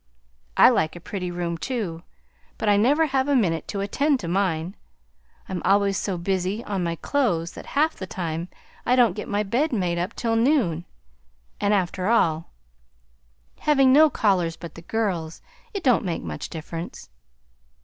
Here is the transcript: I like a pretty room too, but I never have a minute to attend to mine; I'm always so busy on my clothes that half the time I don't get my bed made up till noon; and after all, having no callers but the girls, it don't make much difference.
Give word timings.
I 0.57 0.69
like 0.69 0.95
a 0.95 0.99
pretty 0.99 1.29
room 1.29 1.59
too, 1.59 2.01
but 2.57 2.67
I 2.67 2.75
never 2.75 3.05
have 3.05 3.27
a 3.27 3.35
minute 3.35 3.67
to 3.67 3.81
attend 3.81 4.19
to 4.21 4.27
mine; 4.27 4.75
I'm 5.47 5.61
always 5.63 5.95
so 5.95 6.17
busy 6.17 6.63
on 6.63 6.83
my 6.83 6.95
clothes 6.95 7.51
that 7.51 7.67
half 7.77 7.97
the 7.97 8.07
time 8.07 8.47
I 8.83 8.95
don't 8.95 9.13
get 9.15 9.27
my 9.27 9.43
bed 9.43 9.71
made 9.71 9.99
up 9.99 10.15
till 10.15 10.35
noon; 10.35 10.85
and 11.59 11.71
after 11.71 12.07
all, 12.07 12.49
having 13.59 13.93
no 13.93 14.09
callers 14.09 14.57
but 14.57 14.73
the 14.73 14.81
girls, 14.81 15.39
it 15.71 15.83
don't 15.83 16.03
make 16.03 16.23
much 16.23 16.49
difference. 16.49 17.11